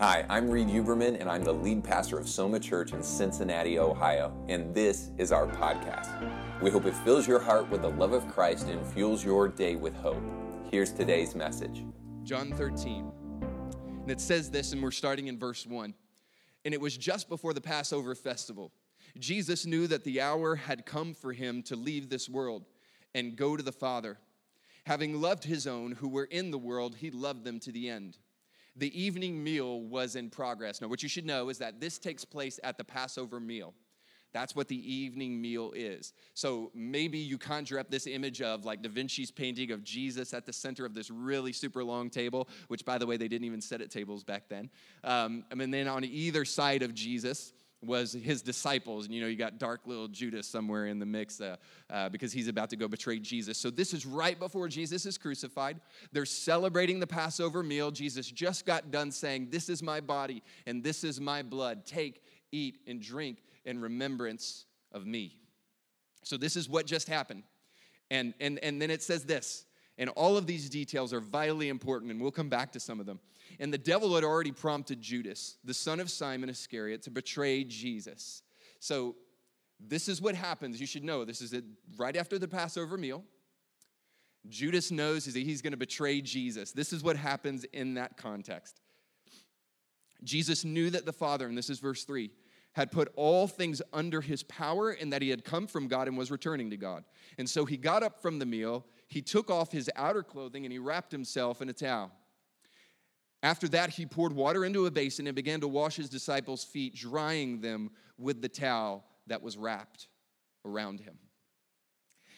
[0.00, 4.32] Hi, I'm Reed Huberman, and I'm the lead pastor of Soma Church in Cincinnati, Ohio,
[4.48, 6.62] and this is our podcast.
[6.62, 9.74] We hope it fills your heart with the love of Christ and fuels your day
[9.74, 10.22] with hope.
[10.70, 11.84] Here's today's message
[12.22, 13.10] John 13.
[14.02, 15.92] And it says this, and we're starting in verse 1.
[16.64, 18.70] And it was just before the Passover festival.
[19.18, 22.66] Jesus knew that the hour had come for him to leave this world
[23.16, 24.18] and go to the Father.
[24.86, 28.16] Having loved his own who were in the world, he loved them to the end
[28.78, 30.80] the evening meal was in progress.
[30.80, 33.74] Now, what you should know is that this takes place at the Passover meal.
[34.32, 36.12] That's what the evening meal is.
[36.34, 40.44] So maybe you conjure up this image of like Da Vinci's painting of Jesus at
[40.44, 43.60] the center of this really super long table, which, by the way, they didn't even
[43.60, 44.68] set at tables back then.
[45.02, 49.04] Um, and then on either side of Jesus, was his disciples.
[49.04, 51.56] And you know, you got dark little Judas somewhere in the mix uh,
[51.90, 53.56] uh, because he's about to go betray Jesus.
[53.56, 55.80] So this is right before Jesus is crucified.
[56.12, 57.90] They're celebrating the Passover meal.
[57.90, 61.86] Jesus just got done saying, This is my body and this is my blood.
[61.86, 65.36] Take, eat, and drink in remembrance of me.
[66.24, 67.44] So this is what just happened.
[68.10, 69.66] And, and, and then it says this,
[69.98, 73.06] and all of these details are vitally important, and we'll come back to some of
[73.06, 73.18] them.
[73.60, 78.42] And the devil had already prompted Judas, the son of Simon Iscariot, to betray Jesus.
[78.80, 79.16] So
[79.80, 80.80] this is what happens.
[80.80, 81.54] You should know this is
[81.96, 83.24] right after the Passover meal.
[84.48, 86.72] Judas knows he's going to betray Jesus.
[86.72, 88.80] This is what happens in that context.
[90.24, 92.30] Jesus knew that the Father, and this is verse 3,
[92.72, 96.16] had put all things under his power and that he had come from God and
[96.16, 97.04] was returning to God.
[97.36, 100.72] And so he got up from the meal, he took off his outer clothing, and
[100.72, 102.12] he wrapped himself in a towel.
[103.42, 106.94] After that, he poured water into a basin and began to wash his disciples' feet,
[106.94, 110.08] drying them with the towel that was wrapped
[110.64, 111.18] around him.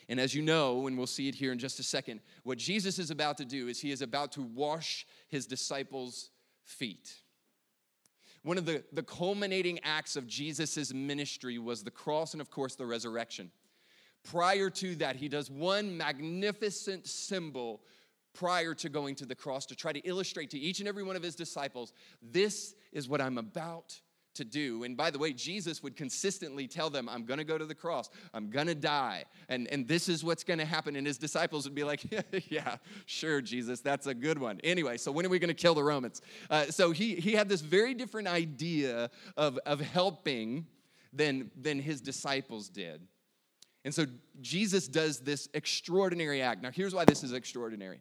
[0.09, 2.98] And as you know, and we'll see it here in just a second, what Jesus
[2.98, 6.31] is about to do is he is about to wash his disciples'
[6.65, 7.14] feet.
[8.42, 12.75] One of the, the culminating acts of Jesus' ministry was the cross and, of course,
[12.75, 13.51] the resurrection.
[14.25, 17.83] Prior to that, he does one magnificent symbol
[18.35, 21.17] prior to going to the cross to try to illustrate to each and every one
[21.17, 21.92] of his disciples
[22.23, 24.01] this is what I'm about
[24.35, 24.85] to do.
[24.85, 28.11] And by the way, Jesus would consistently tell them, I'm to go to the cross,
[28.33, 30.96] I'm to die, and, and this is what's to happen.
[30.96, 32.05] And his disciples would be like,
[32.48, 32.77] Yeah,
[33.07, 34.61] sure, Jesus, that's a good one.
[34.62, 36.23] Anyway, so when are we to kill the Romans?
[36.48, 40.67] Uh, so he, he had this very different idea of, of helping
[41.12, 43.01] than, than his disciples did.
[43.85, 44.07] And so
[44.41, 46.62] Jesus does this extraordinary act.
[46.62, 48.01] Now, here's why this is extraordinary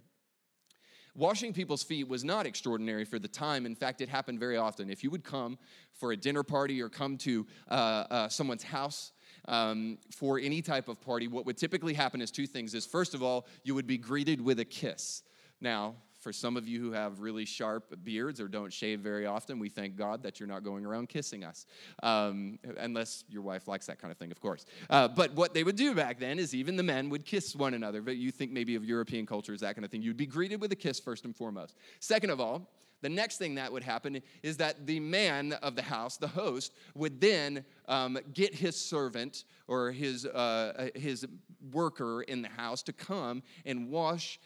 [1.16, 3.66] Washing people's feet was not extraordinary for the time.
[3.66, 4.90] In fact, it happened very often.
[4.90, 5.58] If you would come
[5.94, 9.12] for a dinner party or come to uh, uh, someone's house,
[9.46, 12.74] um, for any type of party, what would typically happen is two things.
[12.74, 15.24] Is first of all, you would be greeted with a kiss.
[15.59, 19.57] Now, for some of you who have really sharp beards or don't shave very often,
[19.57, 21.66] we thank God that you're not going around kissing us,
[22.03, 24.66] um, unless your wife likes that kind of thing, of course.
[24.90, 27.74] Uh, but what they would do back then is even the men would kiss one
[27.74, 28.02] another.
[28.02, 30.02] But you think maybe of European cultures, that kind of thing.
[30.02, 31.75] You'd be greeted with a kiss first and foremost.
[32.00, 32.69] Second of all,
[33.02, 36.74] the next thing that would happen is that the man of the house, the host,
[36.96, 41.25] would then um, get his servant or his, uh, his
[41.72, 44.40] worker in the house to come and wash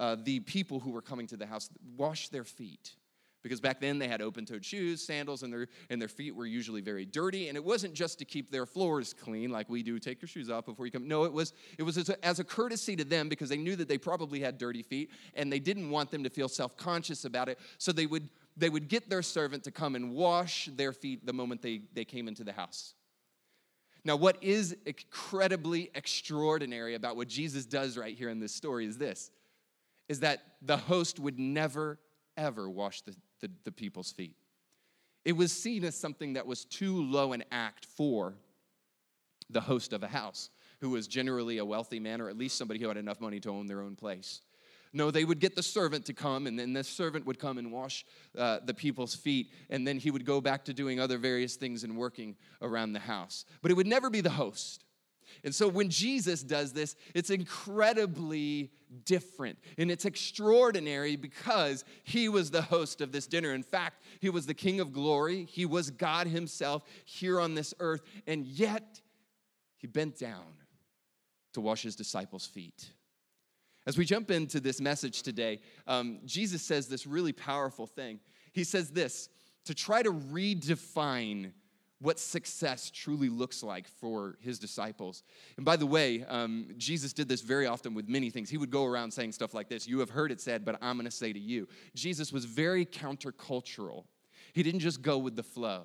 [0.00, 2.94] uh, the people who were coming to the house wash their feet.
[3.44, 6.80] Because back then they had open-toed shoes sandals and their and their feet were usually
[6.80, 7.48] very dirty.
[7.48, 10.50] And it wasn't just to keep their floors clean like we do take your shoes
[10.50, 11.06] off before you come.
[11.06, 13.76] No it was it was as a, as a courtesy to them because they knew
[13.76, 17.48] that they probably had dirty feet and they didn't want them to feel self-conscious about
[17.48, 17.60] it.
[17.78, 21.32] So they would they would get their servant to come and wash their feet the
[21.32, 22.94] moment they, they came into the house.
[24.04, 28.98] Now, what is incredibly extraordinary about what Jesus does right here in this story is
[28.98, 29.30] this
[30.08, 31.98] is that the host would never,
[32.36, 34.36] ever wash the, the, the people's feet.
[35.24, 38.34] It was seen as something that was too low an act for
[39.50, 42.80] the host of a house, who was generally a wealthy man or at least somebody
[42.80, 44.42] who had enough money to own their own place.
[44.92, 47.70] No, they would get the servant to come, and then the servant would come and
[47.70, 51.56] wash uh, the people's feet, and then he would go back to doing other various
[51.56, 53.44] things and working around the house.
[53.60, 54.84] But it would never be the host.
[55.44, 58.70] And so when Jesus does this, it's incredibly
[59.04, 59.58] different.
[59.76, 63.52] And it's extraordinary because he was the host of this dinner.
[63.52, 67.74] In fact, he was the King of glory, he was God himself here on this
[67.80, 68.02] earth.
[68.26, 69.00] And yet,
[69.76, 70.44] he bent down
[71.54, 72.90] to wash his disciples' feet.
[73.86, 78.20] As we jump into this message today, um, Jesus says this really powerful thing.
[78.52, 79.30] He says this
[79.64, 81.52] to try to redefine
[82.00, 85.24] what success truly looks like for his disciples.
[85.56, 88.48] And by the way, um, Jesus did this very often with many things.
[88.48, 90.96] He would go around saying stuff like this You have heard it said, but I'm
[90.96, 91.66] going to say to you.
[91.94, 94.04] Jesus was very countercultural.
[94.52, 95.84] He didn't just go with the flow.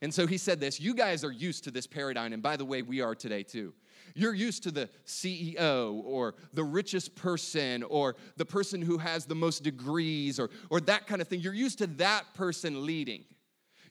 [0.00, 2.64] And so he said this you guys are used to this paradigm, and by the
[2.64, 3.74] way, we are today too.
[4.14, 9.34] You're used to the CEO or the richest person or the person who has the
[9.34, 11.40] most degrees or, or that kind of thing.
[11.40, 13.24] You're used to that person leading.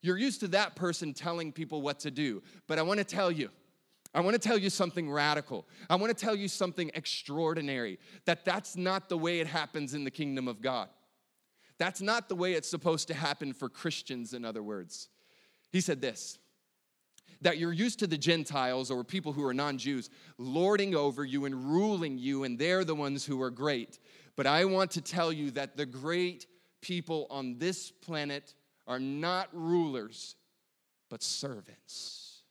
[0.01, 2.41] You're used to that person telling people what to do.
[2.67, 3.49] But I want to tell you,
[4.13, 5.65] I want to tell you something radical.
[5.89, 10.03] I want to tell you something extraordinary that that's not the way it happens in
[10.03, 10.89] the kingdom of God.
[11.77, 15.09] That's not the way it's supposed to happen for Christians, in other words.
[15.71, 16.37] He said this
[17.41, 21.45] that you're used to the Gentiles or people who are non Jews lording over you
[21.45, 23.97] and ruling you, and they're the ones who are great.
[24.35, 26.45] But I want to tell you that the great
[26.81, 28.53] people on this planet
[28.91, 30.35] are not rulers,
[31.09, 32.41] but servants.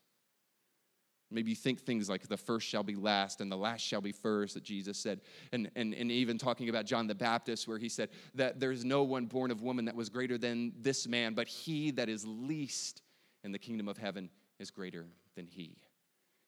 [1.29, 4.11] Maybe you think things like the first shall be last and the last shall be
[4.11, 5.21] first, that Jesus said.
[5.53, 9.03] And, and, and even talking about John the Baptist, where he said that there's no
[9.03, 13.03] one born of woman that was greater than this man, but he that is least
[13.43, 14.27] in the kingdom of heaven
[14.59, 15.05] is greater
[15.35, 15.77] than he.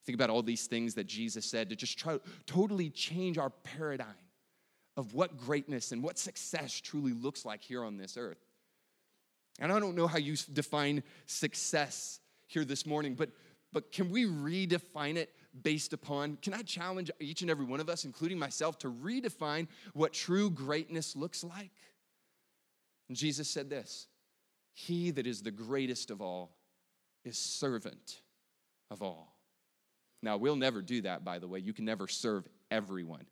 [0.05, 3.51] Think about all these things that Jesus said to just try to totally change our
[3.51, 4.07] paradigm
[4.97, 8.43] of what greatness and what success truly looks like here on this earth.
[9.59, 13.29] And I don't know how you define success here this morning, but,
[13.71, 16.37] but can we redefine it based upon?
[16.37, 20.49] Can I challenge each and every one of us, including myself, to redefine what true
[20.49, 21.71] greatness looks like?
[23.09, 24.07] And Jesus said this
[24.73, 26.55] He that is the greatest of all
[27.23, 28.21] is servant
[28.89, 29.35] of all.
[30.21, 31.59] Now, we'll never do that, by the way.
[31.59, 33.25] You can never serve everyone.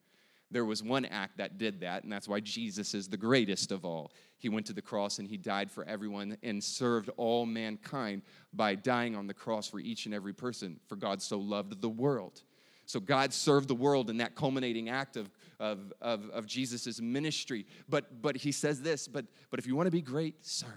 [0.52, 3.86] There was one act that did that, and that's why Jesus is the greatest of
[3.86, 4.12] all.
[4.38, 8.76] He went to the cross and he died for everyone and served all mankind by
[8.76, 12.42] dying on the cross for each and every person, for God so loved the world.
[12.86, 17.66] So God served the world in that culminating act of, of, of, of Jesus' ministry.
[17.88, 20.70] But, but he says this, but, but if you want to be great, serve.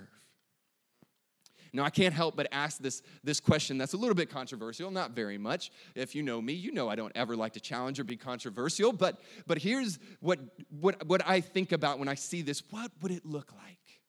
[1.74, 5.10] Now, I can't help but ask this, this question that's a little bit controversial, not
[5.10, 5.72] very much.
[5.96, 8.92] If you know me, you know I don't ever like to challenge or be controversial,
[8.92, 10.38] but, but here's what,
[10.70, 12.62] what, what I think about when I see this.
[12.70, 14.00] What would it look like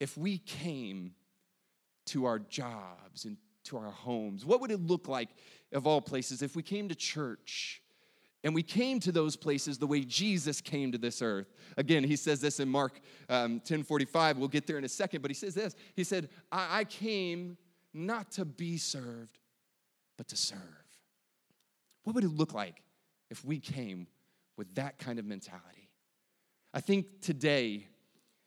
[0.00, 1.12] if we came
[2.06, 4.44] to our jobs and to our homes?
[4.44, 5.30] What would it look like,
[5.72, 7.80] of all places, if we came to church
[8.42, 11.52] and we came to those places the way Jesus came to this earth.
[11.76, 14.38] Again, he says this in Mark um, 10 45.
[14.38, 15.74] We'll get there in a second, but he says this.
[15.94, 17.58] He said, I, I came
[17.92, 19.38] not to be served,
[20.16, 20.58] but to serve.
[22.04, 22.82] What would it look like
[23.30, 24.06] if we came
[24.56, 25.90] with that kind of mentality?
[26.72, 27.88] I think today,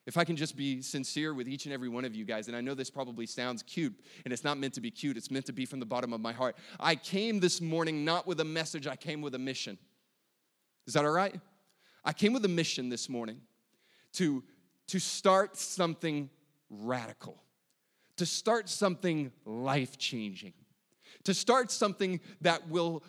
[0.06, 2.58] if I can just be sincere with each and every one of you guys, and
[2.58, 3.94] I know this probably sounds cute,
[4.26, 6.20] and it's not meant to be cute, it's meant to be from the bottom of
[6.20, 6.58] my heart.
[6.80, 9.78] I came this morning not with a message, I came with a mission.
[10.86, 11.40] Is that all right?
[12.04, 13.40] I came with a mission this morning
[14.14, 14.44] to,
[14.88, 16.30] to start something
[16.70, 17.42] radical,
[18.18, 20.54] to start something life changing,
[21.24, 23.04] to start something that will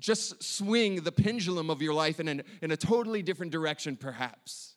[0.00, 4.74] just swing the pendulum of your life in, an, in a totally different direction, perhaps.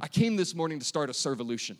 [0.00, 1.76] I came this morning to start a servolution.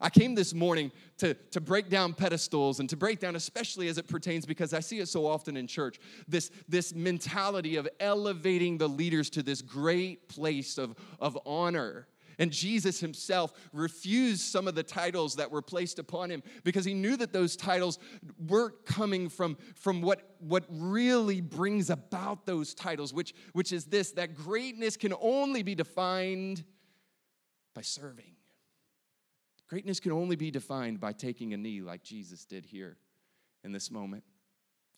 [0.00, 3.98] I came this morning to, to break down pedestals and to break down, especially as
[3.98, 8.78] it pertains, because I see it so often in church, this, this mentality of elevating
[8.78, 12.08] the leaders to this great place of, of honor.
[12.40, 16.94] And Jesus himself refused some of the titles that were placed upon him because he
[16.94, 18.00] knew that those titles
[18.48, 24.10] weren't coming from, from what, what really brings about those titles, which, which is this
[24.12, 26.64] that greatness can only be defined
[27.74, 28.36] by serving.
[29.68, 32.96] Greatness can only be defined by taking a knee like Jesus did here
[33.64, 34.22] in this moment.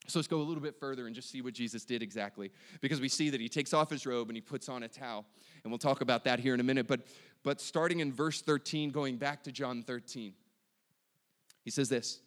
[0.06, 2.50] So let's go a little bit further and just see what Jesus did exactly.
[2.80, 5.24] Because we see that he takes off his robe and he puts on a towel.
[5.62, 6.86] And we'll talk about that here in a minute.
[6.86, 7.02] But,
[7.42, 10.34] but starting in verse 13, going back to John 13,
[11.64, 12.20] he says this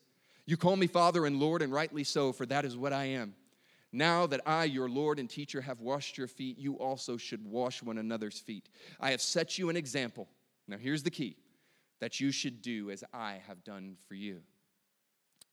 [0.45, 3.35] You call me Father and Lord, and rightly so, for that is what I am.
[3.91, 7.83] Now that I, your Lord and teacher, have washed your feet, you also should wash
[7.83, 8.69] one another's feet.
[8.99, 10.27] I have set you an example
[10.67, 11.37] now, here's the key
[11.99, 14.41] that you should do as I have done for you.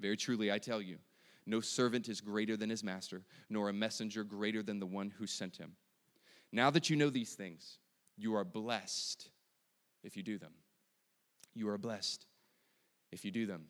[0.00, 0.99] Very truly, I tell you,
[1.47, 5.26] no servant is greater than his master, nor a messenger greater than the one who
[5.26, 5.73] sent him.
[6.52, 7.78] Now that you know these things,
[8.16, 9.28] you are blessed
[10.02, 10.52] if you do them.
[11.54, 12.26] You are blessed
[13.12, 13.66] if you do them.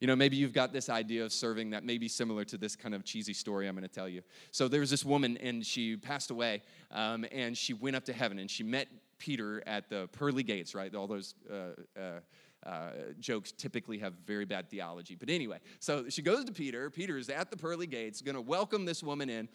[0.00, 2.74] You know, maybe you've got this idea of serving that may be similar to this
[2.74, 4.22] kind of cheesy story I'm going to tell you.
[4.50, 8.12] So there was this woman, and she passed away, um, and she went up to
[8.12, 8.88] heaven, and she met
[9.22, 10.92] Peter at the pearly gates, right?
[10.96, 15.14] All those uh, uh, uh, jokes typically have very bad theology.
[15.14, 16.90] But anyway, so she goes to Peter.
[16.90, 19.48] Peter is at the pearly gates, going to welcome this woman in.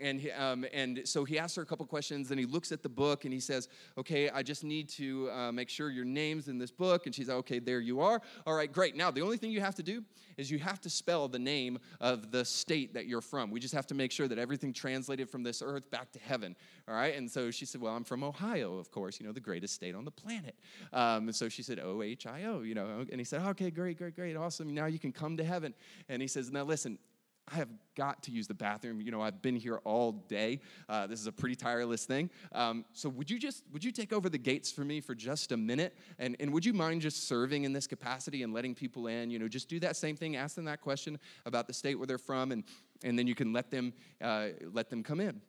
[0.00, 2.88] And, um, and so he asks her a couple questions and he looks at the
[2.88, 6.58] book and he says okay i just need to uh, make sure your name's in
[6.58, 7.06] this book.
[7.06, 8.20] And she's like okay there you are.
[8.46, 8.96] All right great.
[8.96, 10.04] Now the only thing you have to do
[10.36, 13.50] is you have to spell the name of the state that you're from.
[13.50, 16.54] We just have to make sure that everything translated from this earth back to heaven.
[16.88, 17.16] All right?
[17.16, 19.94] And so she said well i'm from ohio of course you know the greatest state
[19.94, 20.54] on the planet.
[20.92, 24.36] Um, and so she said o-h-i-o you know and he said okay great great great
[24.36, 24.74] awesome.
[24.74, 25.74] Now you can come to heaven.
[26.08, 26.98] And he says now listen
[27.50, 29.00] I have got to use the bathroom.
[29.00, 30.60] You know, I've been here all day.
[30.88, 32.30] Uh, this is a pretty tireless thing.
[32.52, 35.52] Um, so would you just would you take over the gates for me for just
[35.52, 35.96] a minute?
[36.18, 39.30] And and would you mind just serving in this capacity and letting people in?
[39.30, 40.36] You know, just do that same thing.
[40.36, 42.64] Ask them that question about the state where they're from, and
[43.02, 45.40] and then you can let them uh, let them come in.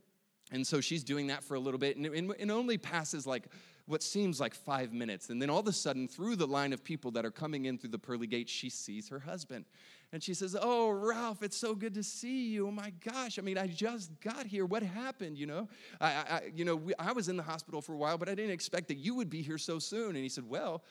[0.52, 3.50] And so she's doing that for a little bit, and it, it only passes like
[3.90, 5.30] what seems like five minutes.
[5.30, 7.78] And then all of a sudden, through the line of people that are coming in
[7.80, 9.66] through the pearly gate, she sees her husband.
[10.12, 12.68] And she says, Oh, Ralph, it's so good to see you.
[12.68, 13.38] Oh my gosh.
[13.38, 14.66] I mean, I just got here.
[14.66, 15.38] What happened?
[15.38, 15.70] You know,
[16.02, 18.36] I, I you know, we, I was in the hospital for a while, but I
[18.36, 20.16] didn't expect that you would be here so soon.
[20.16, 20.84] And he said, Well,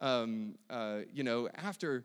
[0.00, 2.04] um, uh, you know, after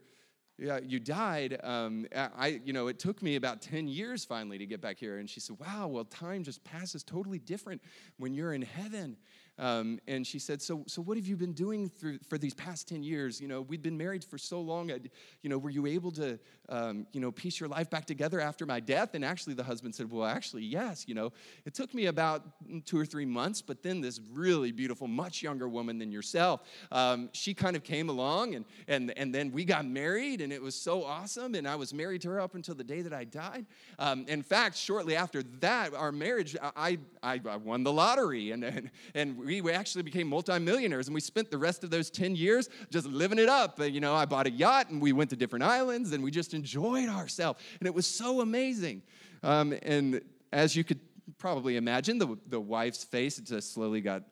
[0.62, 1.60] yeah, you died.
[1.64, 5.18] Um, I, you know, it took me about 10 years finally to get back here.
[5.18, 7.82] And she said, Wow, well, time just passes totally different
[8.18, 9.18] when you're in heaven.
[9.62, 12.88] Um, and she said, so, so what have you been doing through, for these past
[12.88, 13.40] 10 years?
[13.40, 14.90] You know, we'd been married for so long.
[14.90, 18.66] you know, were you able to, um, you know, piece your life back together after
[18.66, 19.14] my death?
[19.14, 21.06] And actually, the husband said, well, actually, yes.
[21.08, 21.32] You know,
[21.66, 22.44] it took me about
[22.86, 27.30] two or three months, but then this really beautiful, much younger woman than yourself, um,
[27.32, 30.74] she kind of came along, and, and, and then we got married, and it was
[30.74, 31.54] so awesome.
[31.54, 33.68] And I was married to her up until the day that I died.
[34.00, 38.64] Um, in fact, shortly after that, our marriage, I, I, I won the lottery, and,
[38.64, 42.10] and, and we we, we actually became multimillionaires and we spent the rest of those
[42.10, 43.78] 10 years just living it up.
[43.82, 46.54] You know, I bought a yacht and we went to different islands and we just
[46.54, 47.62] enjoyed ourselves.
[47.80, 49.02] And it was so amazing.
[49.44, 50.22] Um, and
[50.54, 51.02] as you could
[51.38, 54.24] probably imagine, the, the wife's face just slowly got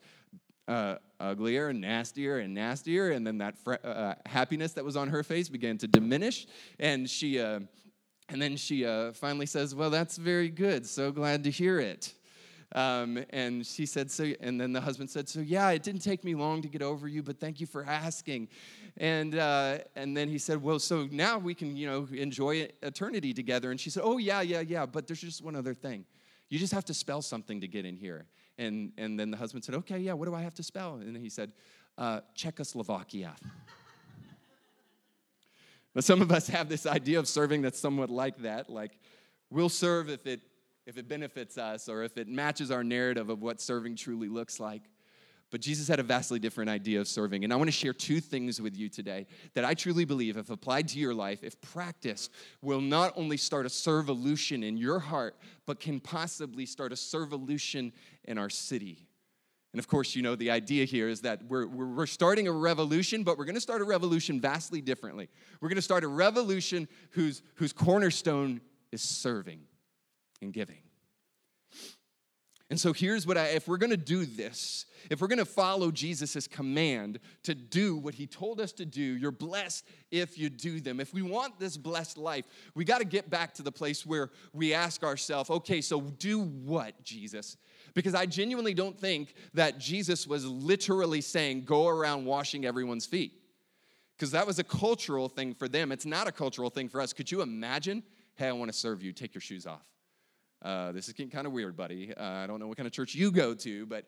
[0.69, 3.11] uh, uglier and nastier and nastier.
[3.11, 6.47] And then that fr- uh, happiness that was on her face began to diminish.
[6.79, 7.59] And she, uh,
[8.29, 10.87] and then she uh, finally says, Well, that's very good.
[10.87, 12.13] So glad to hear it.
[12.75, 16.23] Um, and she said, so, and then the husband said, so yeah, it didn't take
[16.23, 18.47] me long to get over you, but thank you for asking.
[18.97, 23.33] And, uh, and then he said, well, so now we can, you know, enjoy eternity
[23.33, 23.71] together.
[23.71, 26.05] And she said, oh, yeah, yeah, yeah, but there's just one other thing.
[26.49, 28.25] You just have to spell something to get in here.
[28.57, 30.95] And, and then the husband said, okay, yeah, what do I have to spell?
[30.95, 31.53] And he said,
[31.97, 33.35] uh, Czechoslovakia.
[35.93, 38.69] but some of us have this idea of serving that's somewhat like that.
[38.69, 38.91] Like,
[39.49, 40.41] we'll serve if it
[40.89, 44.59] if it benefits us or if it matches our narrative of what serving truly looks
[44.59, 44.81] like.
[45.51, 47.43] But Jesus had a vastly different idea of serving.
[47.43, 50.49] And I want to share two things with you today that I truly believe, if
[50.49, 52.31] applied to your life, if practiced,
[52.63, 57.91] will not only start a servolution in your heart, but can possibly start a servolution
[58.25, 59.07] in our city.
[59.73, 63.23] And of course, you know, the idea here is that we're, we're starting a revolution,
[63.23, 65.29] but we're going to start a revolution vastly differently.
[65.61, 69.61] We're going to start a revolution whose, whose cornerstone is serving
[70.41, 70.77] and giving.
[72.71, 76.47] And so here's what I, if we're gonna do this, if we're gonna follow Jesus'
[76.47, 80.99] command to do what he told us to do, you're blessed if you do them.
[80.99, 84.75] If we want this blessed life, we gotta get back to the place where we
[84.75, 87.57] ask ourselves, okay, so do what, Jesus?
[87.95, 93.33] Because I genuinely don't think that Jesus was literally saying, go around washing everyone's feet.
[94.15, 95.91] Because that was a cultural thing for them.
[95.91, 97.13] It's not a cultural thing for us.
[97.13, 98.03] Could you imagine?
[98.35, 99.81] Hey, I wanna serve you, take your shoes off.
[100.61, 102.13] Uh, this is getting kind of weird, buddy.
[102.15, 104.05] Uh, I don't know what kind of church you go to, but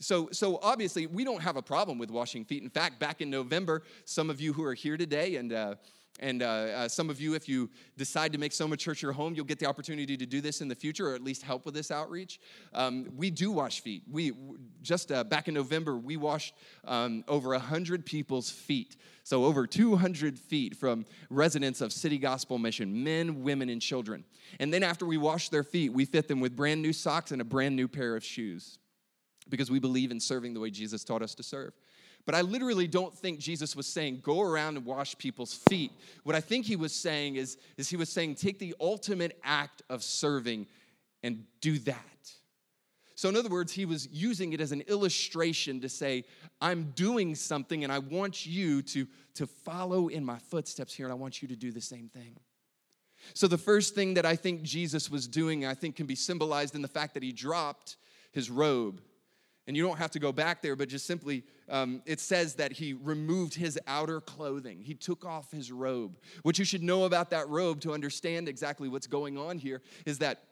[0.00, 2.62] so, so obviously we don't have a problem with washing feet.
[2.62, 5.74] In fact, back in November, some of you who are here today and uh,
[6.22, 9.34] and uh, uh, some of you, if you decide to make Soma Church your home,
[9.34, 11.74] you'll get the opportunity to do this in the future, or at least help with
[11.74, 12.40] this outreach.
[12.72, 14.04] Um, we do wash feet.
[14.10, 14.32] We
[14.82, 18.96] just uh, back in November, we washed um, over hundred people's feet.
[19.24, 24.24] So over 200 feet from residents of City Gospel Mission, men, women, and children.
[24.58, 27.40] And then after we wash their feet, we fit them with brand new socks and
[27.40, 28.78] a brand new pair of shoes,
[29.48, 31.72] because we believe in serving the way Jesus taught us to serve.
[32.24, 35.90] But I literally don't think Jesus was saying, go around and wash people's feet.
[36.22, 39.82] What I think he was saying is, is he was saying, take the ultimate act
[39.90, 40.66] of serving
[41.22, 41.98] and do that.
[43.14, 46.24] So, in other words, he was using it as an illustration to say,
[46.60, 51.12] I'm doing something and I want you to, to follow in my footsteps here and
[51.12, 52.36] I want you to do the same thing.
[53.34, 56.74] So, the first thing that I think Jesus was doing, I think, can be symbolized
[56.74, 57.96] in the fact that he dropped
[58.32, 59.00] his robe.
[59.66, 62.72] And you don't have to go back there, but just simply, um, it says that
[62.72, 64.82] he removed his outer clothing.
[64.82, 66.16] He took off his robe.
[66.42, 70.18] What you should know about that robe to understand exactly what's going on here is
[70.18, 70.42] that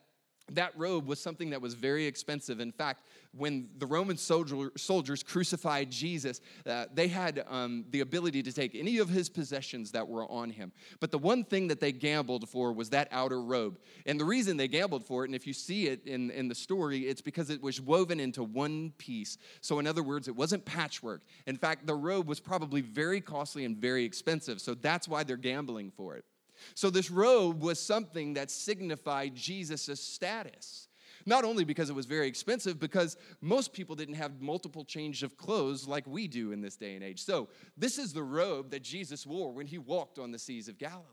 [0.54, 2.60] that robe was something that was very expensive.
[2.60, 3.02] In fact,
[3.32, 8.74] when the Roman soldier, soldiers crucified Jesus, uh, they had um, the ability to take
[8.74, 10.72] any of his possessions that were on him.
[10.98, 13.78] But the one thing that they gambled for was that outer robe.
[14.06, 16.54] And the reason they gambled for it, and if you see it in, in the
[16.54, 19.38] story, it's because it was woven into one piece.
[19.60, 21.22] So, in other words, it wasn't patchwork.
[21.46, 24.60] In fact, the robe was probably very costly and very expensive.
[24.60, 26.24] So, that's why they're gambling for it.
[26.74, 30.88] So, this robe was something that signified Jesus' status.
[31.26, 35.36] Not only because it was very expensive, because most people didn't have multiple change of
[35.36, 37.22] clothes like we do in this day and age.
[37.22, 40.78] So, this is the robe that Jesus wore when he walked on the seas of
[40.78, 41.04] Galilee.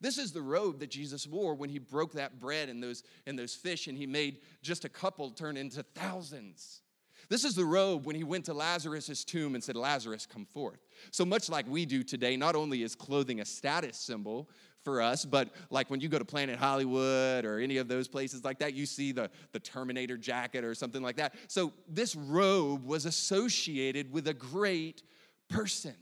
[0.00, 3.38] This is the robe that Jesus wore when he broke that bread and those, and
[3.38, 6.82] those fish and he made just a couple turn into thousands.
[7.28, 10.78] This is the robe when he went to Lazarus' tomb and said, Lazarus, come forth.
[11.10, 14.48] So much like we do today, not only is clothing a status symbol
[14.84, 18.44] for us, but like when you go to Planet Hollywood or any of those places
[18.44, 21.34] like that, you see the, the Terminator jacket or something like that.
[21.48, 25.02] So this robe was associated with a great
[25.48, 25.94] person.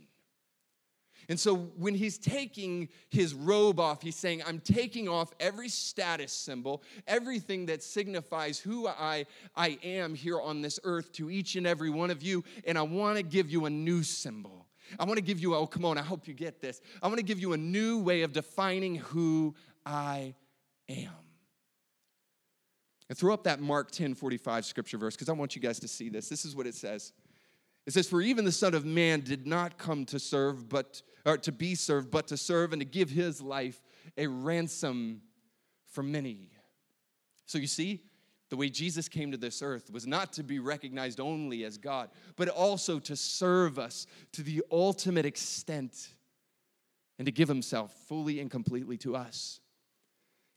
[1.29, 6.33] And so when he's taking his robe off, he's saying, I'm taking off every status
[6.33, 9.27] symbol, everything that signifies who I,
[9.57, 12.83] I am here on this earth to each and every one of you, and I
[12.83, 14.67] want to give you a new symbol.
[14.99, 16.81] I want to give you, oh, come on, I hope you get this.
[17.03, 19.55] I want to give you a new way of defining who
[19.85, 20.35] I
[20.89, 21.11] am.
[23.09, 25.89] And throw up that Mark 10 45 scripture verse because I want you guys to
[25.89, 26.29] see this.
[26.29, 27.13] This is what it says.
[27.87, 31.39] It says, For even the Son of Man did not come to serve, but or
[31.39, 33.81] to be served, but to serve and to give his life
[34.17, 35.23] a ransom
[35.87, 36.51] for many.
[37.47, 38.03] So you see,
[38.51, 42.11] the way Jesus came to this earth was not to be recognized only as God,
[42.37, 46.11] but also to serve us to the ultimate extent
[47.19, 49.61] and to give himself fully and completely to us.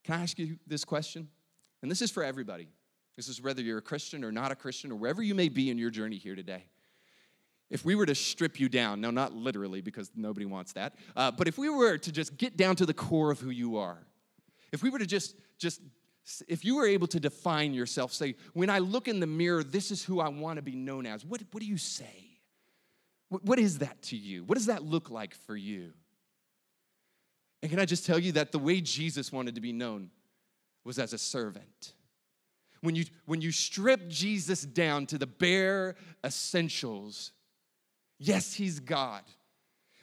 [0.03, 1.29] Can I ask you this question?
[1.81, 2.69] And this is for everybody.
[3.15, 5.69] This is whether you're a Christian or not a Christian or wherever you may be
[5.69, 6.65] in your journey here today.
[7.69, 11.31] If we were to strip you down, now not literally because nobody wants that, uh,
[11.31, 13.97] but if we were to just get down to the core of who you are,
[14.71, 15.81] if we were to just, just,
[16.47, 19.91] if you were able to define yourself, say, when I look in the mirror, this
[19.91, 22.39] is who I want to be known as, what, what do you say?
[23.29, 24.43] What, what is that to you?
[24.43, 25.91] What does that look like for you?
[27.61, 30.09] And can I just tell you that the way Jesus wanted to be known
[30.83, 31.93] was as a servant?
[32.81, 37.31] When you, when you strip Jesus down to the bare essentials,
[38.19, 39.23] Yes, he's God,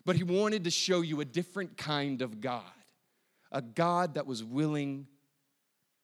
[0.04, 2.62] but he wanted to show you a different kind of God,
[3.50, 5.06] a God that was willing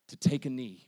[0.09, 0.87] to take a knee,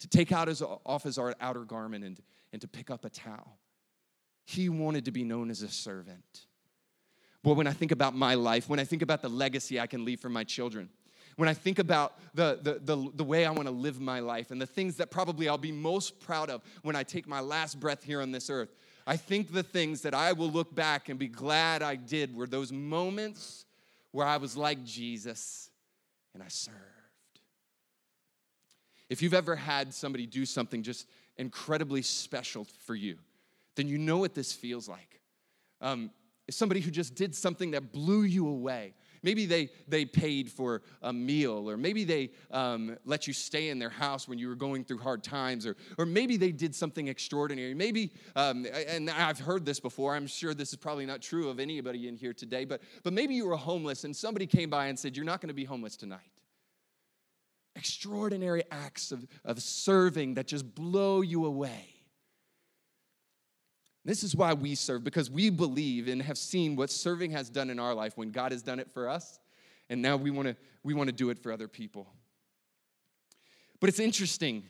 [0.00, 2.20] to take out his, off his outer garment and,
[2.52, 3.58] and to pick up a towel.
[4.44, 6.46] He wanted to be known as a servant.
[7.42, 10.04] Boy, when I think about my life, when I think about the legacy I can
[10.04, 10.90] leave for my children,
[11.36, 14.50] when I think about the, the, the, the, way I want to live my life
[14.50, 17.80] and the things that probably I'll be most proud of when I take my last
[17.80, 18.74] breath here on this earth,
[19.06, 22.46] I think the things that I will look back and be glad I did were
[22.46, 23.66] those moments
[24.12, 25.70] where I was like Jesus
[26.32, 26.78] and I served.
[29.10, 33.18] If you've ever had somebody do something just incredibly special for you,
[33.74, 35.20] then you know what this feels like.
[35.80, 36.10] Um,
[36.50, 38.94] somebody who just did something that blew you away.
[39.24, 43.78] Maybe they, they paid for a meal, or maybe they um, let you stay in
[43.78, 47.08] their house when you were going through hard times, or, or maybe they did something
[47.08, 47.72] extraordinary.
[47.72, 51.58] Maybe, um, and I've heard this before, I'm sure this is probably not true of
[51.58, 54.98] anybody in here today, but, but maybe you were homeless and somebody came by and
[54.98, 56.20] said, You're not going to be homeless tonight
[57.76, 61.93] extraordinary acts of, of serving that just blow you away.
[64.04, 67.70] This is why we serve, because we believe and have seen what serving has done
[67.70, 69.38] in our life when God has done it for us,
[69.88, 72.06] and now we want to we want to do it for other people.
[73.80, 74.64] But it's interesting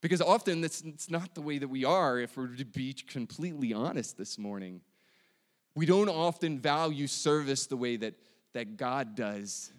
[0.00, 3.72] because often it's, it's not the way that we are, if we're to be completely
[3.72, 4.80] honest this morning.
[5.74, 8.14] We don't often value service the way that,
[8.52, 9.72] that God does.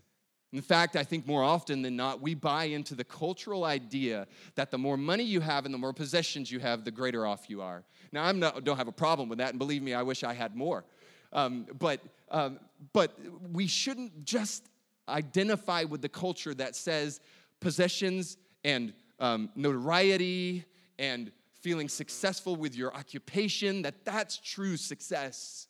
[0.55, 4.71] In fact, I think more often than not, we buy into the cultural idea that
[4.71, 7.61] the more money you have and the more possessions you have, the greater off you
[7.61, 7.83] are.
[8.13, 10.55] Now, I don't have a problem with that, and believe me, I wish I had
[10.55, 10.85] more.
[11.33, 11.99] Um, but,
[12.31, 12.61] um,
[12.93, 13.19] but
[13.51, 14.69] we shouldn't just
[15.09, 17.19] identify with the culture that says
[17.59, 20.63] possessions and um, notoriety
[20.97, 25.64] and feeling successful with your occupation, that that's true success.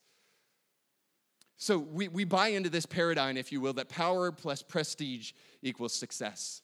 [1.58, 5.94] So we, we buy into this paradigm, if you will, that power plus prestige equals
[5.94, 6.62] success.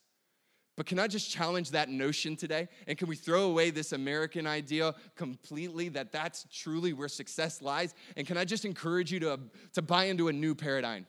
[0.78, 2.68] But can I just challenge that notion today?
[2.88, 7.94] And can we throw away this American idea completely that that's truly where success lies?
[8.18, 9.40] And can I just encourage you to,
[9.74, 11.08] to buy into a new paradigm?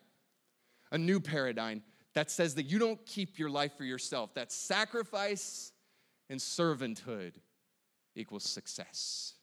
[0.91, 1.83] A new paradigm
[2.15, 5.73] that says that you don't keep your life for yourself, that sacrifice
[6.29, 7.35] and servanthood
[8.15, 9.35] equals success.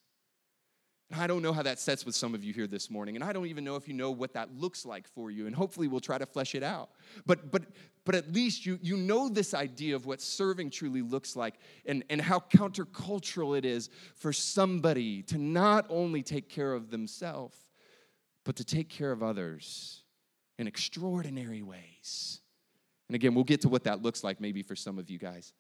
[1.11, 3.23] And I don't know how that sets with some of you here this morning, and
[3.23, 5.87] I don't even know if you know what that looks like for you, and hopefully
[5.87, 6.91] we'll try to flesh it out.
[7.25, 7.63] But but
[8.05, 11.55] but at least you you know this idea of what serving truly looks like
[11.87, 17.57] and, and how countercultural it is for somebody to not only take care of themselves,
[18.43, 20.03] but to take care of others
[20.59, 22.41] in extraordinary ways.
[23.07, 25.53] And again, we'll get to what that looks like maybe for some of you guys.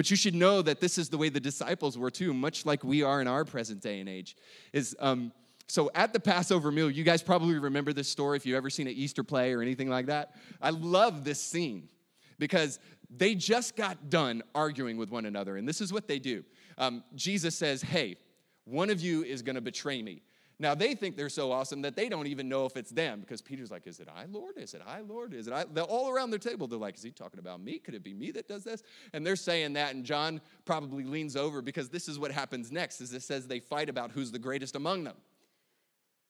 [0.00, 2.82] But you should know that this is the way the disciples were too, much like
[2.82, 4.34] we are in our present day and age.
[4.72, 5.30] Is um,
[5.66, 8.86] so at the Passover meal, you guys probably remember this story if you've ever seen
[8.86, 10.36] an Easter play or anything like that.
[10.62, 11.90] I love this scene
[12.38, 12.78] because
[13.14, 16.44] they just got done arguing with one another, and this is what they do.
[16.78, 18.16] Um, Jesus says, "Hey,
[18.64, 20.22] one of you is going to betray me."
[20.60, 23.40] Now they think they're so awesome that they don't even know if it's them because
[23.40, 24.58] Peter's like, Is it I, Lord?
[24.58, 25.32] Is it I, Lord?
[25.32, 25.64] Is it I?
[25.72, 26.66] They're all around their table.
[26.66, 27.78] They're like, Is he talking about me?
[27.78, 28.82] Could it be me that does this?
[29.14, 33.00] And they're saying that, and John probably leans over because this is what happens next,
[33.00, 35.16] is it says they fight about who's the greatest among them.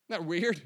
[0.09, 0.63] Isn't that weird?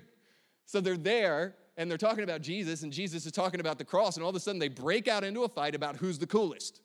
[0.66, 4.16] So they're there and they're talking about Jesus, and Jesus is talking about the cross,
[4.16, 6.81] and all of a sudden they break out into a fight about who's the coolest.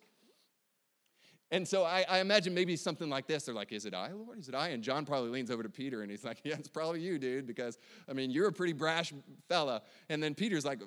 [1.52, 3.44] And so I, I, imagine maybe something like this.
[3.46, 4.40] They're like, Is it I, Lord?
[4.40, 4.70] Is it I?
[4.70, 7.48] And John probably leans over to Peter and he's like, Yeah, it's probably you, dude,
[7.48, 9.14] because I mean, you're a pretty brash
[9.48, 9.82] fella.
[10.10, 10.80] And then Peter's like,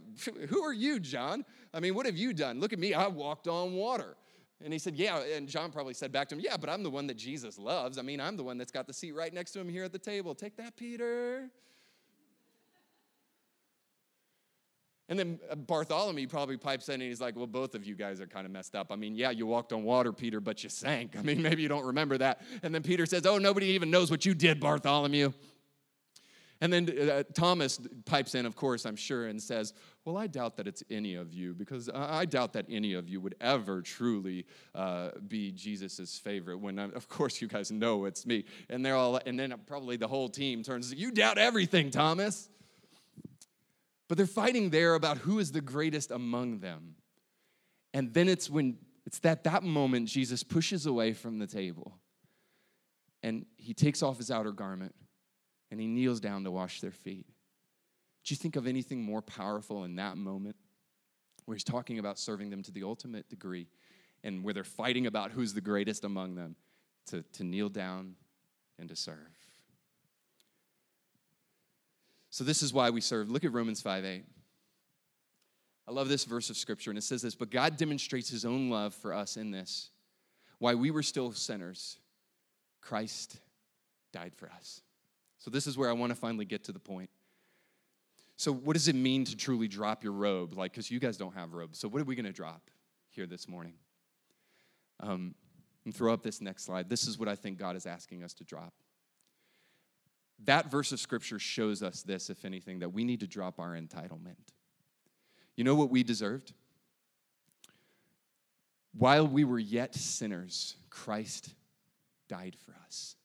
[0.49, 1.45] Who are you, John?
[1.75, 2.61] I mean, what have you done?
[2.61, 4.17] Look at me, I walked on water.
[4.65, 5.21] And he said, Yeah.
[5.21, 7.99] And John probably said back to him, Yeah, but I'm the one that Jesus loves.
[7.99, 9.93] I mean, I'm the one that's got the seat right next to him here at
[9.93, 10.35] the table.
[10.35, 11.51] Take that, Peter.
[15.13, 18.19] And then uh, Bartholomew probably pipes in and he's like, Well, both of you guys
[18.23, 18.87] are kind of messed up.
[18.91, 21.17] I mean, yeah, you walked on water, Peter, but you sank.
[21.19, 22.41] I mean, maybe you don't remember that.
[22.63, 25.35] And then Peter says, Oh, nobody even knows what you did, Bartholomew.
[26.63, 29.75] And then uh, Thomas pipes in, of course, I'm sure, and says,
[30.07, 33.21] Well, I doubt that it's any of you, because I doubt that any of you
[33.21, 36.57] would ever truly uh, be Jesus' favorite.
[36.57, 38.47] When, uh, of course, you guys know it's me.
[38.71, 42.49] And they're all, and then probably the whole team turns, You doubt everything, Thomas.
[44.13, 46.97] But they're fighting there about who is the greatest among them.
[47.95, 51.97] And then it's when it's that that moment Jesus pushes away from the table
[53.23, 54.95] and he takes off his outer garment
[55.71, 57.25] and he kneels down to wash their feet.
[58.23, 60.57] Do you think of anything more powerful in that moment
[61.47, 63.67] where he's talking about serving them to the ultimate degree
[64.23, 66.57] and where they're fighting about who's the greatest among them
[67.07, 68.17] to, to kneel down
[68.79, 69.42] and to serve?
[72.33, 73.31] So this is why we serve.
[73.31, 74.25] Look at Romans 5 8.
[75.87, 78.71] I love this verse of scripture, and it says this But God demonstrates his own
[78.71, 79.91] love for us in this.
[80.59, 81.99] While we were still sinners,
[82.81, 83.37] Christ
[84.13, 84.81] died for us.
[85.39, 87.11] So this is where I want to finally get to the point.
[88.37, 90.55] So, what does it mean to truly drop your robe?
[90.55, 91.79] Like, because you guys don't have robes.
[91.79, 92.71] So, what are we going to drop
[93.11, 93.75] here this morning?
[95.01, 95.35] Um,
[95.85, 96.89] and throw up this next slide.
[96.89, 98.73] This is what I think God is asking us to drop
[100.45, 103.77] that verse of scripture shows us this, if anything, that we need to drop our
[103.77, 104.37] entitlement.
[105.57, 106.53] You know what we deserved?
[108.97, 111.55] While we were yet sinners, Christ
[112.29, 113.17] died for us.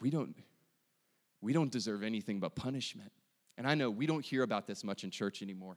[0.00, 0.36] We don't,
[1.40, 3.12] we don't deserve anything but punishment.
[3.56, 5.76] And I know we don't hear about this much in church anymore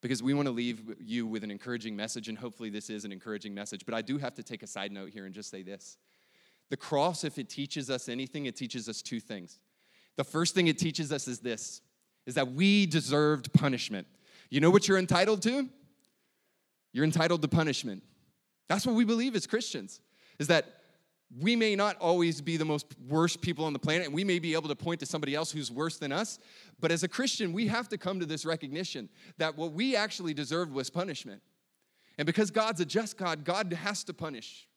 [0.00, 3.12] because we want to leave you with an encouraging message, and hopefully, this is an
[3.12, 3.84] encouraging message.
[3.84, 5.98] But I do have to take a side note here and just say this
[6.70, 9.58] the cross, if it teaches us anything, it teaches us two things.
[10.16, 11.80] The first thing it teaches us is this
[12.26, 14.06] is that we deserved punishment.
[14.50, 15.66] You know what you're entitled to?
[16.92, 18.02] You're entitled to punishment.
[18.68, 20.02] That's what we believe as Christians.
[20.38, 20.78] Is that
[21.40, 24.38] we may not always be the most worst people on the planet and we may
[24.38, 26.38] be able to point to somebody else who's worse than us
[26.80, 30.32] but as a christian we have to come to this recognition that what we actually
[30.32, 31.42] deserved was punishment
[32.16, 34.67] and because god's a just god god has to punish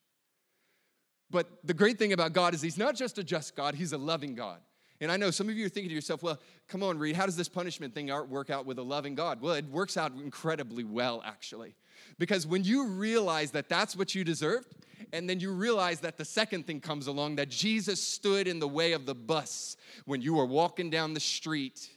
[1.32, 3.98] but the great thing about God is He's not just a just God, He's a
[3.98, 4.60] loving God.
[5.00, 7.26] And I know some of you are thinking to yourself, well, come on, Reed, how
[7.26, 9.40] does this punishment thing work out with a loving God?
[9.40, 11.74] Well, it works out incredibly well, actually.
[12.20, 14.68] Because when you realize that that's what you deserved,
[15.12, 18.68] and then you realize that the second thing comes along that Jesus stood in the
[18.68, 21.90] way of the bus when you were walking down the street.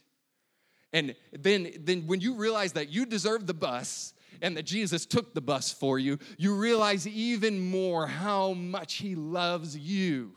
[0.92, 5.34] And then, then when you realize that you deserve the bus, and that Jesus took
[5.34, 10.32] the bus for you, you realize even more how much He loves you.